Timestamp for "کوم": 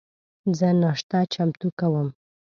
1.79-2.07